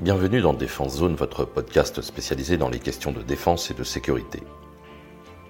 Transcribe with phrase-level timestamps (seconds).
[0.00, 4.42] Bienvenue dans Défense Zone, votre podcast spécialisé dans les questions de défense et de sécurité.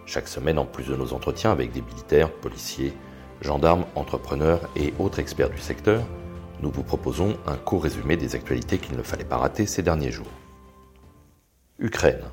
[0.07, 2.93] Chaque semaine, en plus de nos entretiens avec des militaires, policiers,
[3.41, 6.03] gendarmes, entrepreneurs et autres experts du secteur,
[6.63, 10.11] nous vous proposons un court résumé des actualités qu'il ne fallait pas rater ces derniers
[10.11, 10.33] jours.
[11.79, 12.25] Ukraine.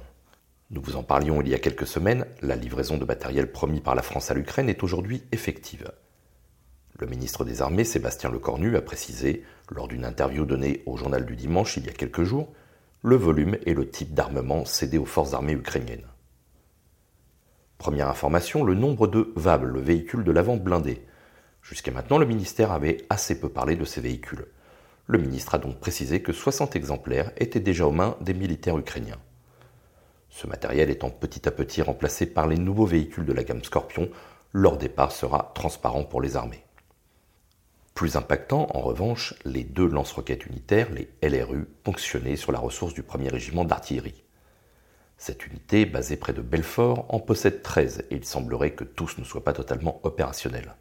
[0.71, 3.93] Nous vous en parlions il y a quelques semaines, la livraison de matériel promis par
[3.93, 5.91] la France à l'Ukraine est aujourd'hui effective.
[6.99, 11.35] Le ministre des Armées, Sébastien Lecornu, a précisé, lors d'une interview donnée au journal du
[11.35, 12.51] dimanche il y a quelques jours,
[13.03, 16.07] le volume et le type d'armement cédé aux forces armées ukrainiennes.
[17.77, 21.05] Première information, le nombre de VAB, le véhicule de l'avant blindé.
[21.61, 24.47] Jusqu'à maintenant, le ministère avait assez peu parlé de ces véhicules.
[25.05, 29.19] Le ministre a donc précisé que 60 exemplaires étaient déjà aux mains des militaires ukrainiens.
[30.29, 34.09] Ce matériel étant petit à petit remplacé par les nouveaux véhicules de la gamme Scorpion,
[34.51, 36.63] leur départ sera transparent pour les armées.
[37.97, 43.01] Plus impactant, en revanche, les deux lance-roquettes unitaires, les LRU, ponctionnées sur la ressource du
[43.01, 44.23] 1er régiment d'artillerie.
[45.17, 49.23] Cette unité, basée près de Belfort, en possède 13 et il semblerait que tous ne
[49.23, 50.75] soient pas totalement opérationnels.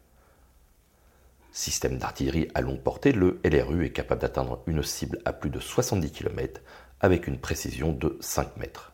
[1.51, 5.59] Système d'artillerie à longue portée, le LRU est capable d'atteindre une cible à plus de
[5.59, 6.61] 70 km
[6.99, 8.93] avec une précision de 5 mètres.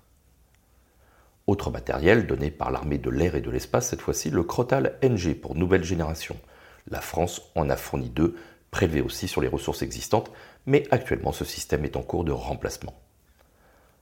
[1.46, 5.34] Autre matériel donné par l'armée de l'air et de l'espace, cette fois-ci le Crotal NG
[5.34, 6.38] pour nouvelle génération–
[6.90, 8.36] la France en a fourni deux,
[8.72, 10.32] prélevés aussi sur les ressources existantes,
[10.66, 12.96] mais actuellement ce système est en cours de remplacement.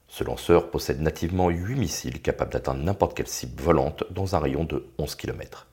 [0.08, 4.66] Ce lanceur possède nativement 8 missiles capables d'atteindre n'importe quelle cible volante dans un rayon
[4.66, 5.68] de 11 km.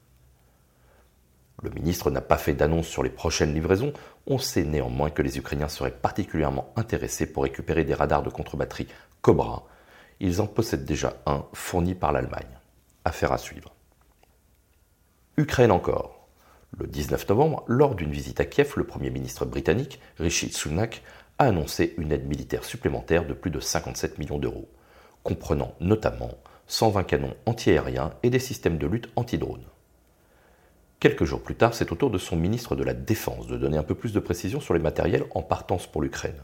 [1.62, 3.92] Le ministre n'a pas fait d'annonce sur les prochaines livraisons,
[4.28, 8.86] on sait néanmoins que les Ukrainiens seraient particulièrement intéressés pour récupérer des radars de contre-batterie
[9.22, 9.66] Cobra.
[10.20, 12.58] Ils en possèdent déjà un fourni par l'Allemagne.
[13.04, 13.74] Affaire à suivre.
[15.36, 16.17] Ukraine encore.
[16.76, 21.02] Le 19 novembre, lors d'une visite à Kiev, le Premier ministre britannique, Rishi Sunak,
[21.38, 24.68] a annoncé une aide militaire supplémentaire de plus de 57 millions d'euros,
[25.22, 26.32] comprenant notamment
[26.66, 29.64] 120 canons antiaériens et des systèmes de lutte anti-drone.
[31.00, 33.78] Quelques jours plus tard, c'est au tour de son ministre de la Défense de donner
[33.78, 36.42] un peu plus de précision sur les matériels en partance pour l'Ukraine.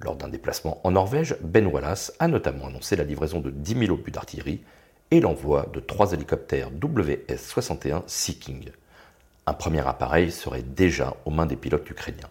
[0.00, 3.92] Lors d'un déplacement en Norvège, Ben Wallace a notamment annoncé la livraison de 10 000
[3.92, 4.62] obus d'artillerie
[5.10, 8.70] et l'envoi de trois hélicoptères WS-61 Sea King,
[9.46, 12.30] un premier appareil serait déjà aux mains des pilotes ukrainiens.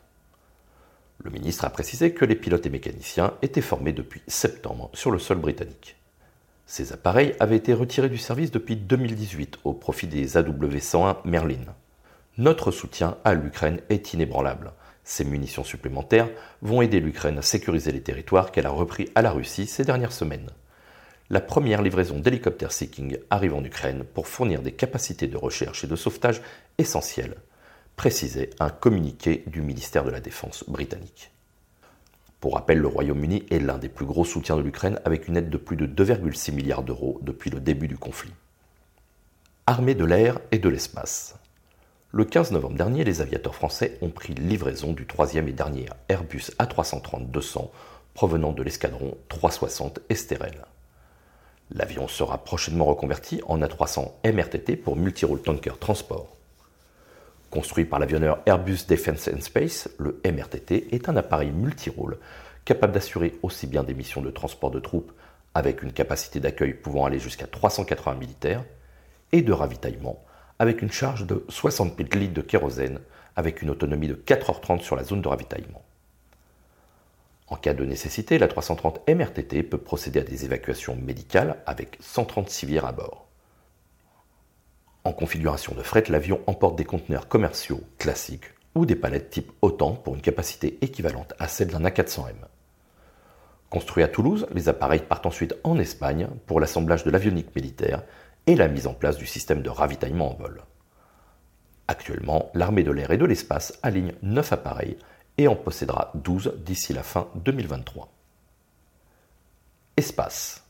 [1.23, 5.19] Le ministre a précisé que les pilotes et mécaniciens étaient formés depuis septembre sur le
[5.19, 5.97] sol britannique.
[6.65, 11.75] Ces appareils avaient été retirés du service depuis 2018 au profit des AW101 Merlin.
[12.37, 14.71] Notre soutien à l'Ukraine est inébranlable.
[15.03, 16.29] Ces munitions supplémentaires
[16.61, 20.13] vont aider l'Ukraine à sécuriser les territoires qu'elle a repris à la Russie ces dernières
[20.13, 20.49] semaines
[21.31, 25.87] la première livraison d'hélicoptères Seeking arrive en Ukraine pour fournir des capacités de recherche et
[25.87, 26.41] de sauvetage
[26.77, 27.37] essentielles,
[27.95, 31.31] précisait un communiqué du ministère de la Défense britannique.
[32.41, 35.49] Pour rappel, le Royaume-Uni est l'un des plus gros soutiens de l'Ukraine avec une aide
[35.49, 38.33] de plus de 2,6 milliards d'euros depuis le début du conflit.
[39.67, 41.35] Armée de l'air et de l'espace.
[42.11, 46.51] Le 15 novembre dernier, les aviateurs français ont pris livraison du troisième et dernier Airbus
[46.59, 47.69] A330-200
[48.15, 50.65] provenant de l'escadron 360 Esterel.
[51.73, 56.35] L'avion sera prochainement reconverti en A300 MRTT pour Multirole Tanker Transport.
[57.49, 62.17] Construit par l'avionneur Airbus Defence and Space, le MRTT est un appareil multirôle
[62.65, 65.13] capable d'assurer aussi bien des missions de transport de troupes
[65.53, 68.65] avec une capacité d'accueil pouvant aller jusqu'à 380 militaires
[69.31, 70.21] et de ravitaillement
[70.59, 72.99] avec une charge de 60 litres de kérosène
[73.37, 75.81] avec une autonomie de 4h30 sur la zone de ravitaillement.
[77.51, 82.49] En cas de nécessité, la 330 MRTT peut procéder à des évacuations médicales avec 130
[82.49, 83.27] civières à bord.
[85.03, 89.95] En configuration de fret, l'avion emporte des conteneurs commerciaux classiques ou des palettes type OTAN
[89.95, 92.35] pour une capacité équivalente à celle d'un A400M.
[93.69, 98.03] Construit à Toulouse, les appareils partent ensuite en Espagne pour l'assemblage de l'avionique militaire
[98.47, 100.63] et la mise en place du système de ravitaillement en vol.
[101.89, 104.95] Actuellement, l'armée de l'air et de l'espace aligne 9 appareils
[105.37, 108.09] et en possédera 12 d'ici la fin 2023.
[109.97, 110.63] Espace.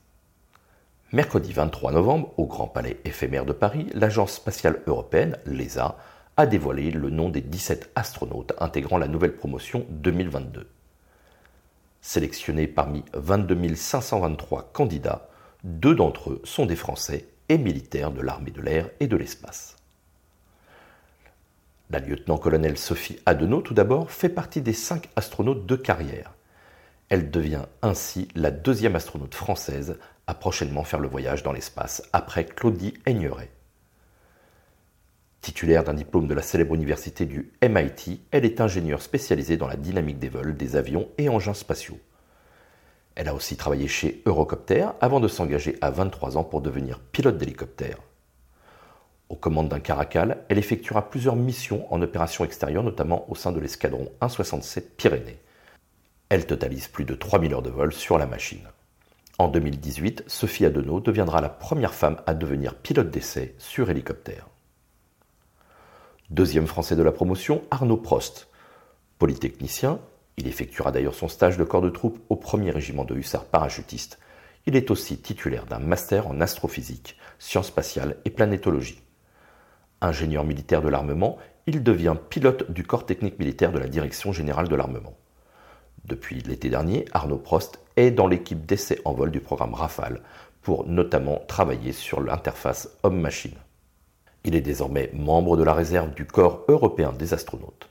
[1.12, 5.98] Mercredi 23 novembre, au Grand Palais éphémère de Paris, l'Agence spatiale européenne, l'ESA,
[6.38, 10.70] a dévoilé le nom des 17 astronautes intégrant la nouvelle promotion 2022.
[12.02, 15.30] Sélectionnés parmi 22 523 candidats,
[15.64, 19.76] deux d'entre eux sont des Français et militaires de l'armée de l'air et de l'espace.
[21.92, 26.32] La lieutenant-colonel Sophie Adenau, tout d'abord, fait partie des cinq astronautes de carrière.
[27.10, 32.46] Elle devient ainsi la deuxième astronaute française à prochainement faire le voyage dans l'espace, après
[32.46, 33.52] Claudie Aigneret.
[35.42, 39.76] Titulaire d'un diplôme de la célèbre université du MIT, elle est ingénieure spécialisée dans la
[39.76, 42.00] dynamique des vols, des avions et engins spatiaux.
[43.16, 47.38] Elle a aussi travaillé chez Eurocopter avant de s'engager à 23 ans pour devenir pilote
[47.38, 47.98] d'hélicoptère.
[49.32, 53.62] Aux commandes d'un Caracal, elle effectuera plusieurs missions en opération extérieure, notamment au sein de
[53.62, 55.40] l'escadron 167 Pyrénées.
[56.28, 58.68] Elle totalise plus de 3000 heures de vol sur la machine.
[59.38, 64.50] En 2018, Sophie Adenau deviendra la première femme à devenir pilote d'essai sur hélicoptère.
[66.30, 68.50] Deuxième français de la promotion, Arnaud Prost.
[69.18, 70.02] Polytechnicien,
[70.36, 74.20] il effectuera d'ailleurs son stage de corps de troupe au 1er régiment de hussards parachutistes.
[74.66, 79.02] Il est aussi titulaire d'un master en astrophysique, sciences spatiales et planétologie.
[80.02, 81.38] Ingénieur militaire de l'armement,
[81.68, 85.16] il devient pilote du corps technique militaire de la Direction générale de l'armement.
[86.06, 90.22] Depuis l'été dernier, Arnaud Prost est dans l'équipe d'essai en vol du programme Rafale
[90.64, 93.54] pour notamment travailler sur l'interface homme-machine.
[94.44, 97.88] Il est désormais membre de la réserve du Corps européen des astronautes.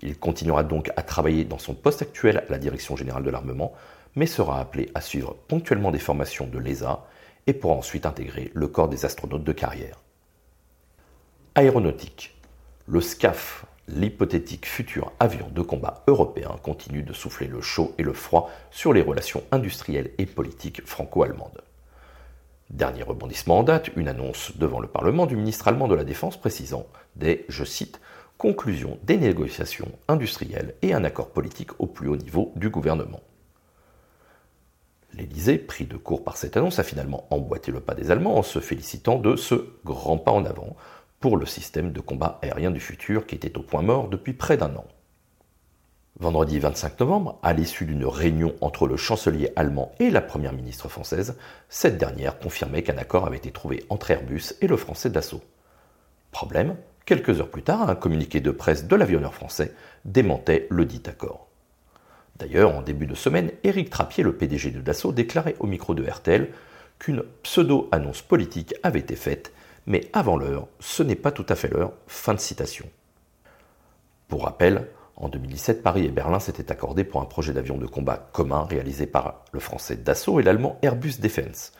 [0.00, 3.72] Il continuera donc à travailler dans son poste actuel à la Direction générale de l'armement,
[4.16, 7.06] mais sera appelé à suivre ponctuellement des formations de l'ESA
[7.46, 9.98] et pourra ensuite intégrer le corps des astronautes de carrière.
[11.58, 12.36] Aéronautique.
[12.86, 18.12] Le SCAF, l'hypothétique futur avion de combat européen, continue de souffler le chaud et le
[18.12, 21.62] froid sur les relations industrielles et politiques franco-allemandes.
[22.70, 26.36] Dernier rebondissement en date, une annonce devant le Parlement du ministre allemand de la Défense
[26.36, 28.00] précisant des, je cite,
[28.36, 33.20] conclusion des négociations industrielles et un accord politique au plus haut niveau du gouvernement.
[35.14, 38.42] L'Élysée, pris de court par cette annonce, a finalement emboîté le pas des Allemands en
[38.42, 40.76] se félicitant de ce grand pas en avant
[41.20, 44.56] pour le système de combat aérien du futur qui était au point mort depuis près
[44.56, 44.86] d'un an.
[46.20, 50.88] Vendredi 25 novembre, à l'issue d'une réunion entre le chancelier allemand et la première ministre
[50.88, 51.36] française,
[51.68, 55.42] cette dernière confirmait qu'un accord avait été trouvé entre Airbus et le français Dassault.
[56.32, 56.76] Problème,
[57.08, 59.72] Quelques heures plus tard, un communiqué de presse de l'avionneur français
[60.04, 61.48] démentait le dit accord.
[62.36, 66.06] D'ailleurs, en début de semaine, Éric Trappier, le PDG de Dassault, déclarait au micro de
[66.06, 66.50] RTL
[66.98, 69.54] qu'une pseudo-annonce politique avait été faite,
[69.88, 71.92] mais avant l'heure, ce n'est pas tout à fait l'heure.
[72.06, 72.86] Fin de citation.
[74.28, 74.86] Pour rappel,
[75.16, 79.06] en 2017, Paris et Berlin s'étaient accordés pour un projet d'avion de combat commun réalisé
[79.06, 81.72] par le français Dassault et l'allemand Airbus Defence,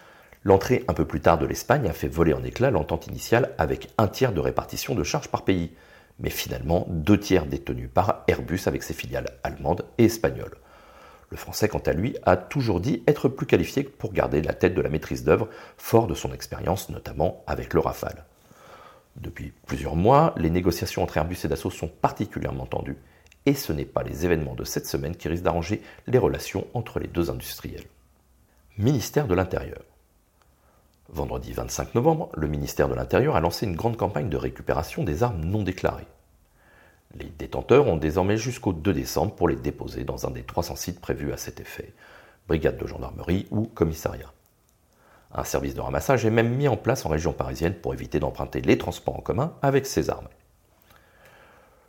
[0.44, 3.88] L'entrée un peu plus tard de l'Espagne a fait voler en éclats l'entente initiale avec
[3.99, 5.72] un tiers de répartition de charges par pays,
[6.20, 10.56] mais finalement deux tiers détenus par Airbus avec ses filiales allemandes et espagnoles.
[11.30, 14.75] Le français, quant à lui, a toujours dit être plus qualifié pour garder la tête
[14.75, 18.25] de la maîtrise d'œuvre, fort de son expérience notamment avec le Rafale.
[19.16, 22.96] Depuis plusieurs mois, les négociations entre Airbus et Dassault sont particulièrement tendues,
[23.46, 26.98] et ce n'est pas les événements de cette semaine qui risquent d'arranger les relations entre
[26.98, 27.86] les deux industriels.
[28.78, 29.82] Ministère de l'Intérieur.
[31.10, 35.22] Vendredi 25 novembre, le ministère de l'Intérieur a lancé une grande campagne de récupération des
[35.22, 36.06] armes non déclarées.
[37.14, 41.00] Les détenteurs ont désormais jusqu'au 2 décembre pour les déposer dans un des 300 sites
[41.00, 41.93] prévus à cet effet,
[42.46, 44.32] brigade de gendarmerie ou commissariat.
[45.32, 48.60] Un service de ramassage est même mis en place en région parisienne pour éviter d'emprunter
[48.60, 50.28] les transports en commun avec ces armes.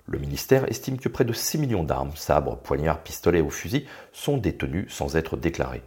[0.07, 4.38] Le ministère estime que près de 6 millions d'armes, sabres, poignards, pistolets ou fusils sont
[4.38, 5.83] détenus sans être déclarés.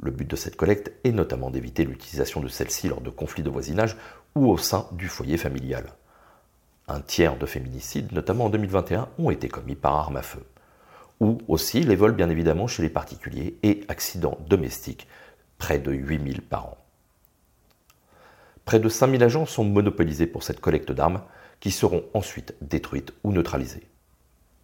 [0.00, 3.50] Le but de cette collecte est notamment d'éviter l'utilisation de celle-ci lors de conflits de
[3.50, 3.96] voisinage
[4.34, 5.84] ou au sein du foyer familial.
[6.88, 10.42] Un tiers de féminicides, notamment en 2021, ont été commis par arme à feu.
[11.20, 15.06] Ou aussi les vols bien évidemment chez les particuliers et accidents domestiques,
[15.58, 16.78] près de 8000 par an.
[18.64, 21.22] Près de 5000 agents sont monopolisés pour cette collecte d'armes
[21.60, 23.88] qui seront ensuite détruites ou neutralisées.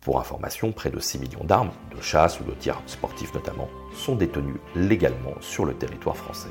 [0.01, 4.15] Pour information, près de 6 millions d'armes, de chasse ou de tir sportifs notamment, sont
[4.15, 6.51] détenues légalement sur le territoire français.